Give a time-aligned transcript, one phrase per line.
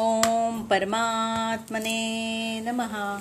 [0.00, 3.20] ओम परमात्मने नमः.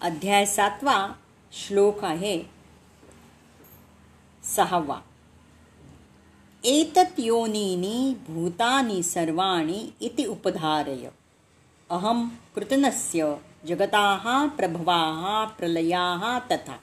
[0.00, 1.16] अध्याय सातवा
[1.52, 2.42] श्लोक आहे.
[4.56, 5.02] सहावा.
[6.64, 11.10] एतत् योनीनी भूतानि सर्वाणि इति उपधारय.
[11.90, 13.36] अहं कृतनस्य
[13.68, 16.76] जगताः प्रभवाः प्रलयाः तथा.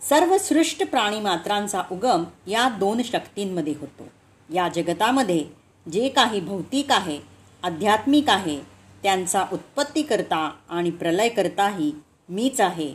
[0.00, 4.08] सर्व सृष्ट प्राणीमात्रांचा उगम या दोन शक्तींमध्ये होतो.
[4.54, 5.46] या जगतामध्ये
[5.92, 7.33] जे काही भौतिक आहे
[7.64, 8.58] आध्यात्मिक आहे
[9.02, 11.90] त्यांचा उत्पत्तीकर्ता आणि प्रलयकर्ताही
[12.28, 12.88] मीच आहे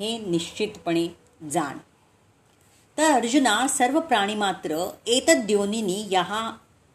[0.00, 1.06] हे निश्चितपणे
[1.50, 1.78] जाण.
[2.98, 6.50] तर अर्जुना सर्व प्राणी मात्र एतद्योनिनी या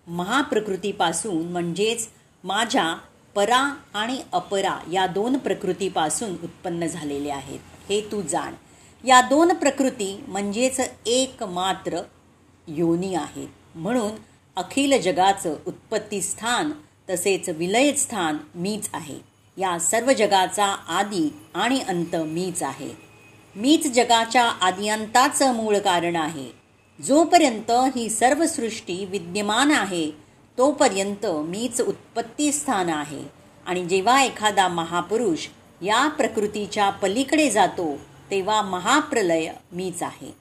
[0.08, 2.08] महाप्रकृतीपासून म्हणजेच
[2.44, 2.94] माझ्या
[3.36, 3.62] परा
[3.94, 8.54] आणि अपरा या दोन प्रकृतीपासून उत्पन्न झालेले आहेत हे तू जाण.
[9.04, 12.02] या दोन प्रकृती म्हणजेच एकमात्र
[12.68, 14.12] योनी आहेत म्हणून
[14.58, 16.72] अखिल जगाचं उत्पत्तीस्थान
[17.10, 19.16] तसेच विलय स्थान मीच आहे.
[19.58, 22.90] या सर्व जगाचा आदी आणि अंत मीच आहे.
[23.56, 26.52] मीच जगाच्या आदिअंताचं मूळ कारण आहे.
[27.08, 30.12] जोपर्यंत ही सर्व सृष्टी विद्यमान आहे
[30.58, 33.24] तोपर्यंत मीच उत्पत्ती स्थान आहे.
[33.66, 35.48] आणि जेव्हा एखादा महापुरुष
[35.82, 37.98] या प्रकृतीच्या पलीकडे जातो
[38.32, 40.36] तेव्हा महाप्रलय मीच आहे.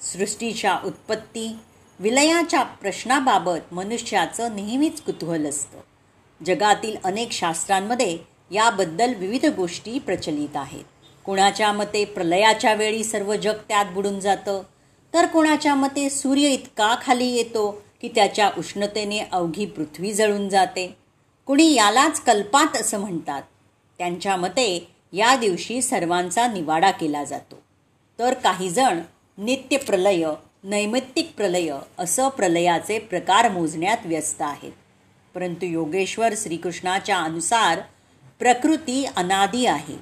[0.00, 1.56] सृष्टीच्या उत्पत्ती
[1.98, 5.78] विलयाच्या प्रश्नाबाबत मनुष्याचं नेहमीच कुतूहल असतं.
[6.46, 8.18] जगातील अनेक शास्त्रांमध्ये
[8.50, 10.84] याबद्दल विविध गोष्टी प्रचलित आहेत.
[11.24, 14.62] कोणाच्या मते प्रलयाच्या वेळी सर्व जग त्यात बुडून जातं?
[15.14, 20.96] तर कोणाच्या मते सूर्य इतका खाली येतो की त्याच्या उष्णतेने अवघी पृथ्वी जळून जाते?
[21.46, 23.42] कुणी यालाच कल्पात असं म्हणतात?
[23.98, 27.62] त्यांच्या मते या दिवशी सर्वांचा निवाडा केला जातो.
[28.18, 29.00] तर काहीजण
[29.38, 30.26] नित्य प्रलय
[30.64, 34.72] नैमित्तिक प्रलय असं प्रलयाचे प्रकार मोजण्यात व्यस्त आहेत.
[35.34, 37.80] परंतु योगेश्वर श्रीकृष्णाच्या अनुसार
[38.38, 39.96] प्रकृती अनादी आहे.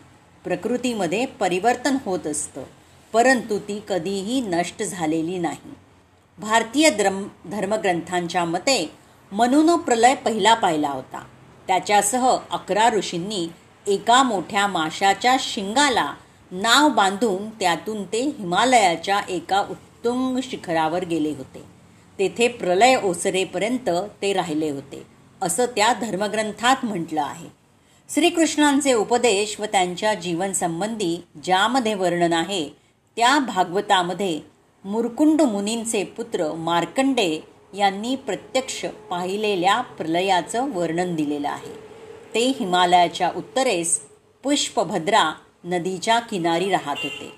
[0.44, 2.62] प्रकृतीमध्ये परिवर्तन होत असतं.
[3.12, 5.74] परंतु ती कधीही नष्ट झालेली नाही.
[6.38, 8.90] भारतीय द्रम धर्मग्रंथांच्या मते
[9.32, 11.24] मनून प्रलय पहिला पाहिला होता.
[11.66, 13.48] त्याच्यासह अकरा ऋषींनी
[13.86, 16.14] एका मोठ्या माशाच्या शिंगाला
[16.52, 21.62] नाव बांधून त्यातून ते हिमालयाच्या एका उत्तुंग शिखरावर गेले होते.
[22.18, 23.90] तेथे प्रलय ओसरेपर्यंत
[24.22, 25.17] ते राहिले होते.
[25.42, 27.48] असं त्या धर्मग्रंथात म्हटलं आहे.
[28.14, 32.68] श्रीकृष्णांचे उपदेश व त्यांच्या जीवनसंबंधी ज्यामध्ये वर्णन आहे
[33.16, 34.40] त्या भागवतामध्ये
[34.84, 37.40] मुरकुंड मुनींचे पुत्र मार्कंडे
[37.74, 41.74] यांनी प्रत्यक्ष पाहिलेल्या प्रलयाचं वर्णन दिलेलं आहे.
[42.34, 44.00] ते हिमालयाच्या उत्तरेस
[44.42, 45.34] पुष्पभद्रा
[45.64, 47.32] नदीच्या किनारी राहत होते.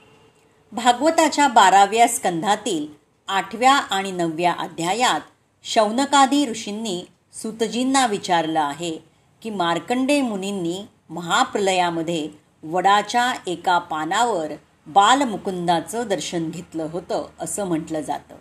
[0.73, 2.87] भागवताच्या बाराव्या स्कंधातील
[3.29, 5.21] आठव्या आणि नवव्या अध्यायात
[5.65, 8.99] शौनकादी ऋषींनी सुतजींना विचारलं आहे
[9.43, 12.29] की मार्कंडे मुनींनी महाप्रलयामध्ये
[12.63, 14.53] वडाच्या एका पानावर
[14.87, 18.35] बालमुकुंदाचं दर्शन घेतलं होतं असं म्हटलं जातं.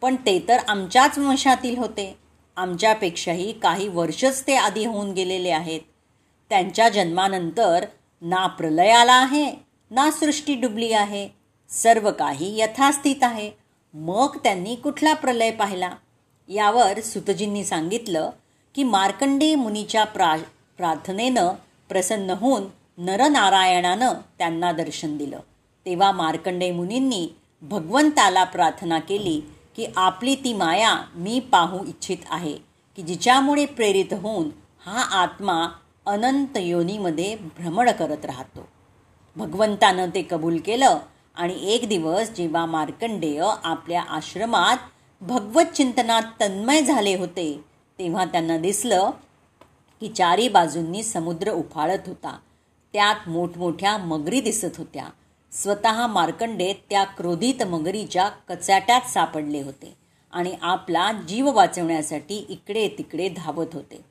[0.00, 2.18] पण ते तर आमच्याच वंशातील होते.
[2.56, 5.80] आमच्यापेक्षाही काही वर्षच ते आधी होऊन गेलेले आहेत.
[6.48, 7.84] त्यांच्या जन्मानंतर
[8.22, 9.52] ना प्रलय आला आहे
[9.90, 11.28] ना सृष्टी डुबली आहे.
[11.68, 13.50] सर्व काही यथास्थित आहे.
[13.94, 15.90] मग त्यांनी कुठला प्रलय पाहिला?
[16.48, 18.30] यावर सुतजींनी सांगितलं
[18.74, 20.36] की मार्कंडे मुनीच्या प्रा
[20.76, 21.48] प्रार्थनेनं
[21.88, 22.62] प्रसन्न होऊन
[22.98, 25.38] नरनारायणानं त्यांना दर्शन दिलं.
[25.86, 27.28] तेव्हा मार्कंडे मुनींनी
[27.62, 29.40] भगवंताला प्रार्थना केली
[29.76, 32.52] की आपली ती माया मी पाहू इच्छित आहे
[32.96, 34.48] की जिच्यामुळे प्रेरित होऊन
[34.86, 35.68] हा आत्मा
[36.06, 38.68] अनंत योनीमध्ये भ्रमण करत राहतो.
[39.36, 40.98] भगवंतानं ते कबूल केलं
[41.34, 44.76] आणि एक दिवस जेव्हा मार्कंडेय आपल्या आश्रमात
[45.20, 47.64] भगवत चिंतनात तन्मय झाले होते
[47.98, 49.10] तेव्हा त्यांना दिसलं
[50.00, 52.38] की चारी बाजूंनी समुद्र उफाळत होता.
[52.92, 55.04] त्यात मोठमोठ्या मगरी दिसत होत्या.
[55.52, 59.96] स्वतः मार्कंडे त्या क्रोधित मगरीच्या कचाट्यात सापडले होते
[60.32, 64.04] आणि आपला जीव वाचवण्यासाठी इकडे तिकडे धावत होते.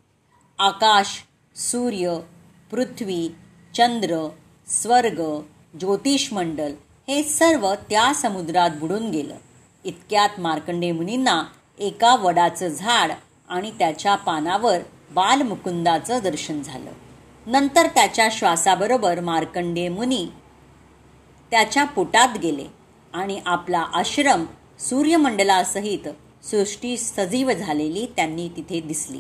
[0.60, 1.08] आकाश
[1.56, 2.19] सूर्य
[2.72, 3.30] पृथ्वी
[3.78, 4.30] चंद्र
[4.68, 5.42] स्वर्ग
[5.80, 6.74] ज्योतिषमंडल
[7.08, 9.36] हे सर्व त्या समुद्रात बुडून गेलं.
[9.86, 11.44] इतक्यात मार्कंडे मुनींना
[11.80, 13.12] एका वडाचं झाड
[13.50, 14.80] आणि त्याच्या पानावर
[15.12, 16.92] बालमुकुंदाचं दर्शन झालं.
[17.46, 20.26] नंतर त्याच्या श्वासाबरोबर मार्कंडे मुनी
[21.52, 22.66] त्याच्या पोटात गेले
[23.14, 24.46] आणि आपला आश्रम
[24.80, 26.08] सूर्यमंडलासहित
[26.46, 29.20] सृष्टी सजीव झालेली त्यांनी तिथे दिसली.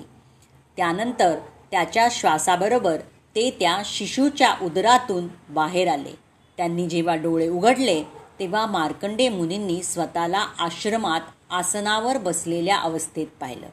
[0.77, 1.35] त्यानंतर
[1.71, 2.97] त्याच्या श्वासाबरोबर
[3.35, 6.15] ते त्या शिशूच्या उदरातून बाहेर आले.
[6.57, 8.03] त्यांनी जेव्हा डोळे उघडले
[8.39, 13.67] तेव्हा मार्कंडे मुनींनी स्वतःला आश्रमात आसनावर बसलेल्या अवस्थेत पाहिलं.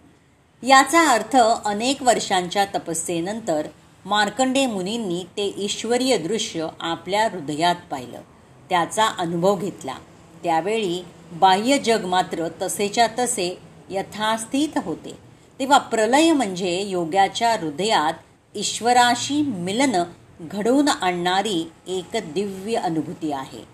[0.67, 3.67] याचा अर्थ अनेक वर्षांच्या तपस्येनंतर
[4.05, 8.21] मार्कंडे मुनींनी ते ईश्वरीय दृश्य आपल्या हृदयात पाहिलं.
[8.69, 9.95] त्याचा अनुभव घेतला.
[10.43, 13.59] त्यावेळी बाह्य जग मात्र तसेच्या तसे
[13.91, 15.19] यथास्थित होते.
[15.59, 18.13] तेव्हा प्रलय म्हणजे योग्याच्या हृदयात
[18.55, 20.03] ईश्वराशी मिलन
[20.41, 23.72] घडवून आणणारी एक दिव्य अनुभूती आहे.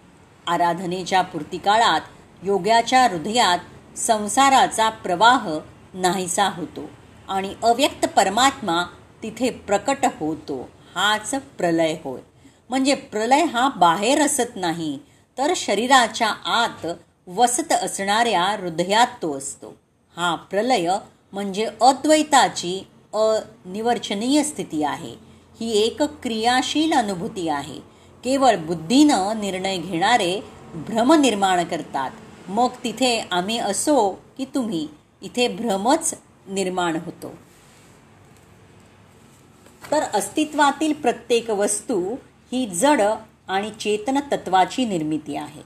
[0.49, 2.01] आराधनेच्या पूर्तिकाळात
[2.43, 3.59] योग्याच्या हृदयात
[3.99, 5.49] संसाराचा प्रवाह
[5.95, 6.91] नाहीसा होतो
[7.29, 8.83] आणि अव्यक्त परमात्मा
[9.23, 10.69] तिथे प्रकट होतो.
[10.95, 12.21] हाच प्रलय होय.
[12.71, 14.99] म्हणजे प्रलय हा बाहेर असत नाही
[15.39, 16.87] तर शरीराच्या आत
[17.27, 19.77] वसत असणाऱ्या हृदयात तो असतो.
[20.17, 20.91] हा प्रलय
[21.33, 25.15] म्हणजे अद्वैताची अनिवर्चनीय स्थिती आहे.
[25.61, 27.88] ही एक क्रियाशील अनुभूती आहे.
[28.25, 30.41] केवळ बुद्धीनं निर्णय घेणारे
[30.75, 32.11] भ्रम निर्माण करतात.
[32.49, 34.89] मग तिथे आम्ही असो की तुम्ही
[35.23, 36.15] इथे भ्रमच
[36.49, 37.35] निर्माण होतो.
[39.91, 42.15] तर अस्तित्वातील प्रत्येक वस्तू
[42.53, 43.01] ही जड
[43.49, 45.63] आणि चेतन तत्वाची निर्मिती आहे.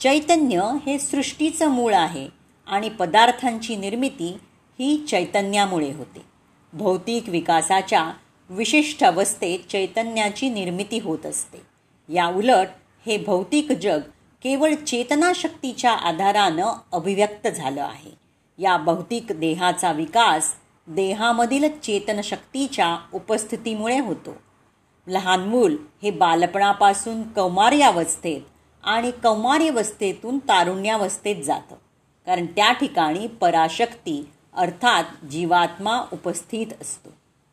[0.00, 2.28] चैतन्य हे सृष्टीचं मूळ आहे
[2.66, 4.38] आणि पदार्थांची निर्मिती
[4.78, 6.22] ही चैतन्यामुळे होते.
[6.72, 8.12] भौतिक विकासाच्या
[8.50, 11.69] विशिष्ट अवस्थेत चैतन्याची निर्मिती होत असते.
[12.12, 12.68] याउलट
[13.06, 14.00] हे भौतिक जग
[14.42, 18.10] केवळ चेतनाशक्तीच्या आधारानं अभिव्यक्त झालं आहे.
[18.58, 20.54] या भौतिक देहाचा विकास
[20.86, 24.36] देहामधील चेतनशक्तीच्या उपस्थितीमुळे होतो.
[25.06, 28.40] लहान मूल हे बालपणापासून कौमार्यावस्थेत
[28.84, 31.74] आणि कौमार्यवस्थेतून तारुण्यावस्थेत जातं.
[32.26, 37.10] कारण त्या ठिकाणी पराशक्ती अर्थात जीवात्मा उपस्थित असतो.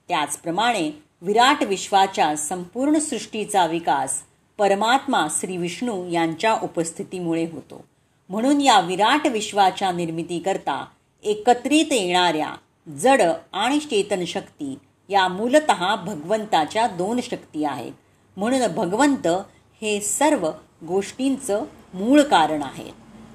[0.08, 4.24] त्याचप्रमाणे विराट विश्वाच्या संपूर्ण सृष्टीचा विकास
[4.58, 7.86] परमात्मा श्री विष्णू यांच्या उपस्थितीमुळे होतो.
[8.30, 10.86] म्हणून या विराट विश्वाच्या निर्मितीकरता
[11.24, 12.56] एकत्रित येणाऱ्या
[12.90, 13.22] जड
[13.54, 14.78] आणि चेतन शक्ती
[15.10, 15.72] या मूलत
[16.06, 17.92] भगवंताच्या दोन शक्ती आहेत.
[18.38, 19.28] म्हणून भगवंत
[19.82, 20.50] हे सर्व
[20.88, 21.64] गोष्टींचं
[21.94, 22.92] मूळ कारण आहे.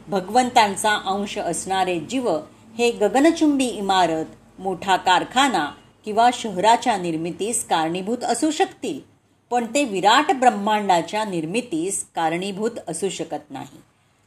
[0.09, 2.31] भगवंतांचा अंश असणारे जीव
[2.79, 5.71] हे गगनचुंबी इमारत मोठा कारखाना
[6.05, 9.12] किंवा शहराच्या निर्मितीस कारणीभूत असू शकतील.
[9.53, 13.81] पण ते विराट ब्रह्मांडाच्या निर्मितीस कारणीभूत असू शकत नाही.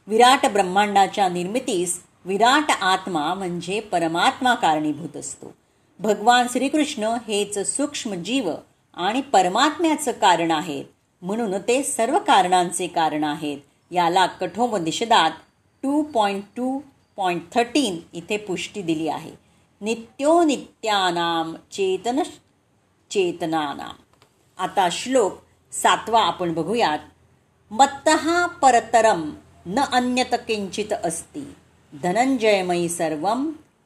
[0.06, 5.54] विराट ब्रह्मांडाच्या निर्मितीस विराट आत्मा म्हणजे परमात्मा कारणीभूत असतो.
[6.00, 8.50] भगवान श्रीकृष्ण हेच सूक्ष्म जीव
[8.94, 10.84] आणि परमात्म्याचं कारण आहेत
[11.22, 13.58] म्हणून ते सर्व कारणांचे कारण आहेत
[13.90, 15.30] याला कठोपनिषदात
[15.82, 16.80] two point two
[17.16, 19.30] point thirteen इथे पुष्टी दिली आहे.
[19.80, 22.22] नित्यो नित्यानाम चेतन
[23.10, 24.02] चेतनानाम.
[24.58, 25.38] आता श्लोक
[25.72, 26.98] सातवा आपण बघूयात.
[27.70, 29.34] मत्तहा परतरम
[29.66, 31.52] न अन्यत किंचित अस्ति.
[32.02, 33.34] धनंजयमयी सर्व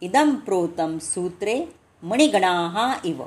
[0.00, 1.64] इदम प्रोतम सूत्रे
[2.02, 3.22] मणिगणाहा इव.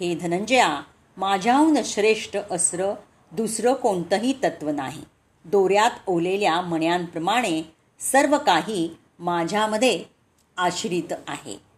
[0.00, 0.80] हे धनंजया
[1.16, 2.94] माझ्याहून श्रेष्ठ अस्र
[3.32, 5.02] दुसरं कोणतंही तत्व नाही.
[5.44, 10.04] दोऱ्यात ओलेल्या मण्यांप्रमाणे सर्व काही माझ्यामध्ये
[10.56, 11.73] आश्रित आहे.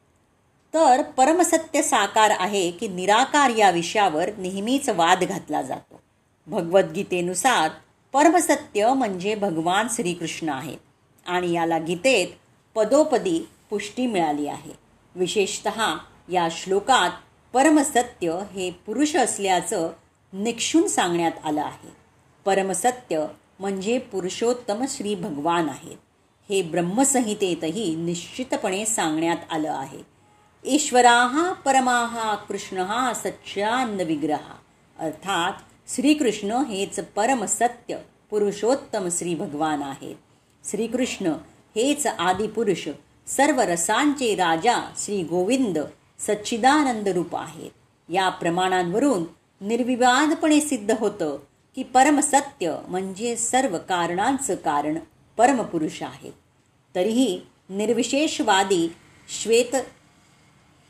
[0.76, 6.00] तर परमसत्य साकार आहे की निराकार या विषयावर नेहमीच वाद घातला जातो.
[6.46, 7.70] भगवद्गीतेनुसार
[8.12, 10.78] परमसत्य म्हणजे भगवान श्रीकृष्ण आहेत
[11.26, 12.26] आणि याला गीतेत
[12.75, 14.73] पदोपदी पुष्टी मिळाली आहे.
[15.14, 15.69] विशेषत
[16.28, 17.11] या श्लोकात
[17.52, 19.88] परमसत्य हे पुरुष असल्याचं
[20.33, 21.92] निक्षून सांगण्यात आलं आहे.
[22.45, 23.26] परमसत्य
[23.59, 25.97] म्हणजे पुरुषोत्तम श्री भगवान आहेत.
[26.50, 30.15] हे ब्रह्मसंहितेतही निश्चितपणे सांगण्यात आलं आहे.
[30.68, 34.54] ईश्वराहा परमाहा कृष्ण हा सच्चान्न विग्रहा
[34.99, 35.52] अर्थात
[35.94, 37.96] श्रीकृष्ण हेच परमसत्य
[38.30, 40.16] पुरुषोत्तम श्री भगवान आहेत
[40.70, 41.26] श्रीकृष्ण
[41.76, 42.88] हेच आदिपुरुष
[43.26, 45.78] सर्व रसांचे राजा श्री गोविंद
[46.18, 47.70] सच्चिदानंद रूप आहेत।
[48.08, 49.25] या प्रमाणांवरून
[49.61, 51.38] निर्विवादपणे सिद्ध होतं
[51.76, 54.99] की परमसत्य म्हणजे सर्व कारणांचं कारण
[55.37, 56.32] परमपुरुष आहेत
[56.94, 58.88] तरीही निर्विशेषवादी
[59.42, 59.76] श्वेत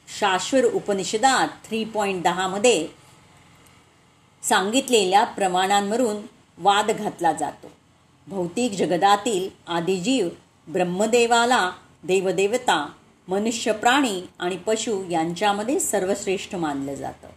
[0.09, 2.89] शाश्वर उपनिषदात थ्री पॉईंट दहामध्ये
[4.43, 6.17] सांगितलेल्या प्रमाणांवरून
[6.59, 7.71] वाद घातला जातो.
[8.27, 10.29] भौतिक जगदातील आदिजीव
[10.69, 11.71] ब्रह्मदेवाला
[12.05, 12.89] देवदेवता
[13.29, 17.29] मनुष्य प्राणी आणि पशु यांच्यामध्ये सर्वश्रेष्ठ मानलं जातं.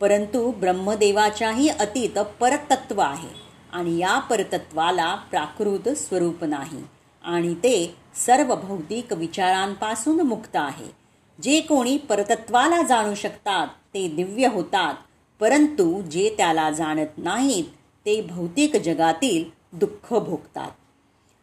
[0.00, 3.28] परंतु ब्रह्मदेवाच्याही अतीत परतत्व आहे
[3.72, 6.84] आणि या परतत्वाला प्राकृत स्वरूप नाही
[7.24, 7.94] आणि ते
[8.26, 10.99] सर्व भौतिक विचारांपासून मुक्त आहे.
[11.42, 14.94] जे कोणी परतत्वाला जाणू शकतात ते दिव्य होतात.
[15.40, 17.64] परंतु जे त्याला जाणत नाहीत
[18.06, 20.70] ते भौतिक जगातील दुःख भोगतात.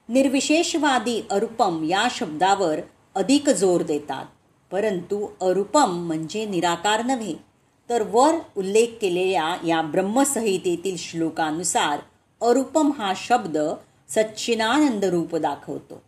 [0.09, 2.79] निर्विशेषवादी अरुपम या शब्दावर
[3.15, 4.25] अधिक जोर देतात.
[4.71, 7.35] परंतु अरुपम म्हणजे निराकार नव्हे.
[7.89, 11.99] तर वर उल्लेख केलेल्या या ब्रह्मसंहितेतील श्लोकानुसार
[12.41, 13.57] अरूपम हा शब्द
[14.09, 16.01] सच्चिनानंद रूप दाखवतो.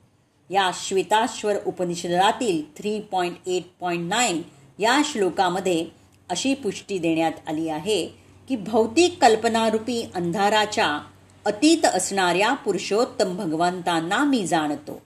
[0.50, 4.42] या Shvetashvar उपनिषदातील three point eight point nine
[4.80, 5.86] या श्लोकामध्ये
[6.30, 8.06] अशी पुष्टी देण्यात आली आहे
[8.50, 11.00] की भौतिक कल्पनारूपी अंधाराच्या
[11.46, 15.02] अतीत असणाऱ्या पुरुषोत्तम भगवंतांना मी जाणतो.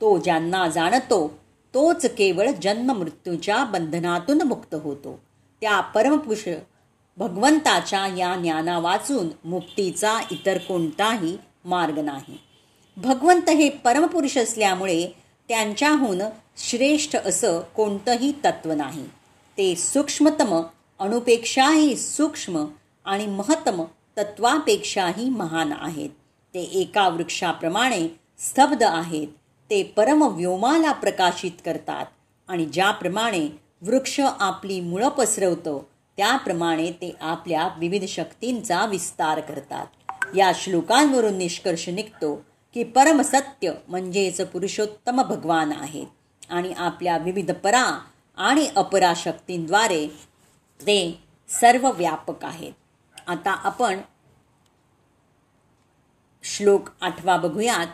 [0.00, 1.38] तो ज्यांना जाणतो
[1.74, 5.22] तोच केवळ जन्म मृत्यूच्या बंधनातून मुक्त होतो.
[5.60, 6.48] त्या परमपुरुष
[7.16, 12.43] भगवंताच्या या ज्ञाना वाचून मुक्तीचा इतर कोणताही मार्ग नाही.
[12.96, 15.06] भगवंत हे परमपुरुष असल्यामुळे
[15.48, 16.22] त्यांच्याहून
[16.56, 19.04] श्रेष्ठ असं कोणतंही तत्व नाही.
[19.58, 20.62] ते सूक्ष्मतम
[20.98, 22.64] अणुपेक्षाही सूक्ष्म
[23.04, 23.84] आणि महत्तम
[24.18, 26.08] तत्वापेक्षाही महान आहेत.
[26.54, 28.08] ते एका वृक्षाप्रमाणे
[28.38, 29.28] स्तब्ध आहेत.
[29.70, 32.06] ते परमव्योमाला प्रकाशित करतात
[32.48, 33.48] आणि ज्याप्रमाणे
[33.82, 39.86] वृक्ष आपली मुळं पसरवतो त्याप्रमाणे ते आपल्या विविध शक्तींचा विस्तार करतात.
[40.36, 46.06] या श्लोकांवरून निष्कर्ष निघतो की परमसत्य म्हणजेच पुरुषोत्तम भगवान आहेत.
[46.50, 48.00] आणि आपल्या विविध परा
[48.36, 50.06] आणि अपरा शक्तींद्वारे
[50.80, 52.72] ते सर्व व्यापक आहेत.
[53.26, 54.00] आता आपण
[56.42, 57.86] श्लोक आठवा बघूयात.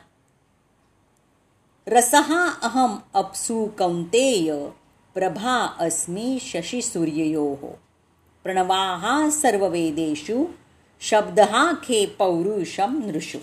[1.86, 4.68] रसहा अहम अप्सु कौंतेय
[5.14, 7.54] प्रभा अस्मी शशी सूर्ययो।
[8.42, 10.44] प्रणवाहा सर्ववेदेषु
[11.00, 13.38] शब्दहा खे पौरुषम नृषु।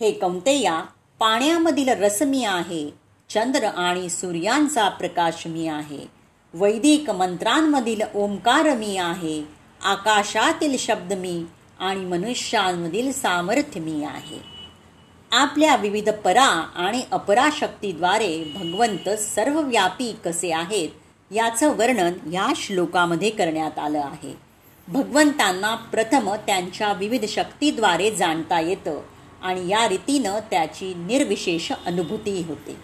[0.00, 0.80] हे कौंतेया
[1.18, 2.90] पाण्यामधील रस मी आहे.
[3.30, 6.06] चंद्र आणि सूर्यांचा प्रकाश मी आहे.
[6.54, 9.44] वैदिक मंत्रांमधील ओंकार मी आहे.
[9.84, 11.44] आकाशातील शब्द मी
[11.80, 14.38] आणि मनुष्यांमधील सामर्थ्य मी आहे.
[15.32, 20.88] आपल्या विविध परा आणि अपरा शक्तीद्वारे भगवंत सर्वव्यापी कसे आहेत
[21.30, 24.36] याचं वर्णन या श्लोकामध्ये करण्यात आलं आहे.
[24.88, 29.00] भगवंतांना प्रथम त्यांच्या विविध शक्तीद्वारे जाणता येतं.
[29.42, 32.76] आणि या रीतीनं त्याची निर्विशेष अनुभूती होते.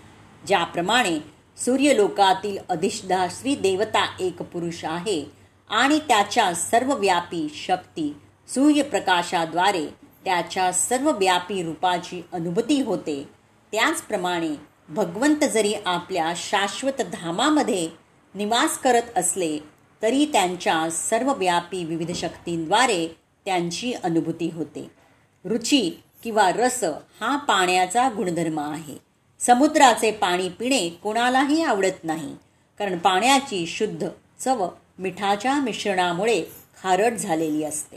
[0.47, 1.19] ज्याप्रमाणे
[1.57, 5.25] सूर्यलोकातील अधिष्ठाश्री देवता एक पुरुष आहे
[5.71, 8.17] आणि त्याच्या सर्वव्यापी शक्ती
[8.49, 9.87] सूर्यप्रकाशाद्वारे
[10.25, 13.29] त्याच्या सर्वव्यापी रूपाची अनुभूती होते.
[13.73, 14.55] त्याचप्रमाणे
[14.89, 17.89] भगवंत जरी आपल्या शाश्वत धामामध्ये
[18.35, 19.59] निवास करत असले
[20.03, 23.07] तरी त्यांच्या सर्वव्यापी विविध शक्तींद्वारे
[23.45, 24.91] त्यांची अनुभूती होते.
[25.45, 25.91] रुची
[26.27, 26.85] किंवा रस
[27.21, 28.99] हा पाण्याचा गुणधर्म आहे.
[29.41, 32.35] समुद्राचे पाणी पिणे कोणालाही आवडत नाही
[32.79, 34.69] कारण पाण्याची शुद्ध चव
[34.99, 36.45] मिठाच्या मिश्रणामुळे
[36.83, 37.97] खारट झालेली असते.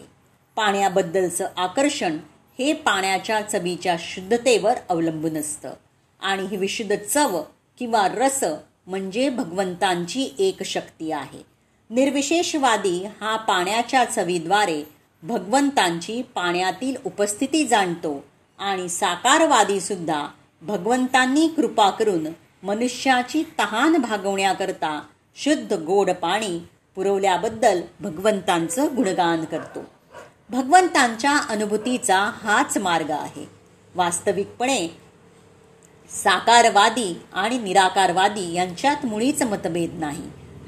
[0.56, 2.18] पाण्याबद्दलचं आकर्षण
[2.60, 5.74] हे पाण्याच्या चवीच्या शुद्धतेवर अवलंबून असतं.
[6.22, 7.42] आणि ही विशुद्ध चव
[7.80, 8.44] किंवा रस
[8.88, 11.44] म्हणजे भगवंतांची एक शक्ती आहे.
[11.90, 18.24] निर्विशेषवादी हा पाण्याच्या चवीद्वारे भगवंतांची पाण्यातील उपस्थिती जाणतो
[18.60, 20.28] आणि साकारवादीसुद्धा
[20.62, 22.28] भगवंतांनी कृपा करून
[22.64, 25.02] मनुष्याची तहान भागवण्याकरता
[25.36, 26.60] शुद्ध गोड पाणी
[26.96, 29.80] पुरवल्याबद्दल भगवंतांचं गुणगान करतो.
[30.50, 33.50] भगवंतांच्या अनुभूतीचा हाच मार्ग आहे.
[33.96, 34.88] वास्तविकपणे
[36.24, 40.24] साकारवादी आणि निराकारवादी यांच्यात मुळीच मतभेद नाही.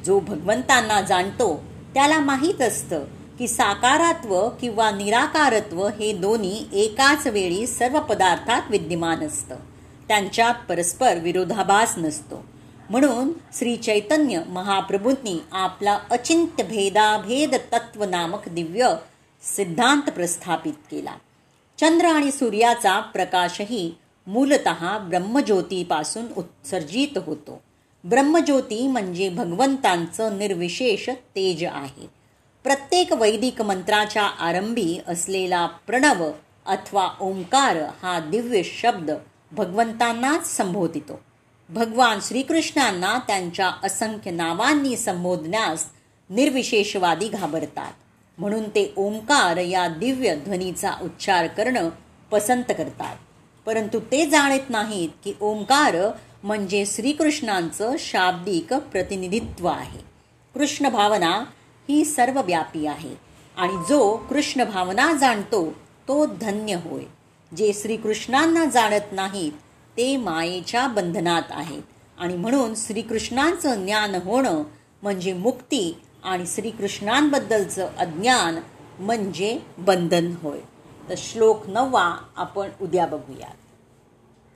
[0.05, 3.03] जो भगवंतांना जाणतो त्याला माहीत असतं
[3.41, 9.55] की साकारत्व किंवा निराकारत्व हे दोन्ही एकाच वेळी सर्व पदार्थात विद्यमान असतं.
[10.07, 12.45] त्यांच्यात परस्पर विरोधाभास नसतो.
[12.89, 18.95] म्हणून श्री चैतन्य महाप्रभूंनी आपला अचिंत्य भेदाभेद तत्व नामक दिव्य
[19.55, 21.15] सिद्धांत प्रस्थापित केला.
[21.79, 23.95] चंद्र आणि सूर्याचा प्रकाशही
[24.27, 24.69] मूलत
[25.01, 27.61] ब्रह्मज्योतीपासून उत्सर्जित होतो.
[28.03, 32.20] ब्रह्मज्योती म्हणजे भगवंतांचं निर्विशेष तेज आहे.
[32.63, 36.31] प्रत्येक वैदिक मंत्राच्या आरंभी असलेला प्रणव
[36.65, 39.11] अथवा ओंकार हा दिव्य शब्द
[39.51, 41.19] भगवंतांनाच संबोधितो.
[41.69, 45.85] भगवान श्रीकृष्णांना त्यांच्या असंख्य नावांनी संबोधण्यास
[46.29, 47.91] निर्विशेषवादी घाबरतात.
[48.37, 51.89] म्हणून ते ओंकार या दिव्य ध्वनीचा उच्चार करणं
[52.31, 53.15] पसंत करतात.
[53.65, 55.95] परंतु ते जाणत नाहीत की ओंकार
[56.43, 59.99] म्हणजे श्रीकृष्णांचं शाब्दिक प्रतिनिधित्व आहे.
[60.53, 61.43] कृष्ण भावना
[61.89, 63.15] ही सर्वव्यापी आहे.
[63.57, 65.71] आणि जो कृष्ण भावना जाणतो
[66.07, 67.03] तो धन्य होय.
[67.57, 69.51] जे श्रीकृष्णांना जाणत नाहीत
[69.97, 71.81] ते मायेच्या बंधनात आहेत.
[72.17, 74.63] आणि म्हणून श्रीकृष्णांचं ज्ञान होणं
[75.01, 78.59] म्हणजे मुक्ती आणि श्रीकृष्णांबद्दलचं अज्ञान
[78.99, 80.59] म्हणजे बंधन होय.
[81.09, 83.60] तर श्लोक नववा आपण उद्या बघूयात.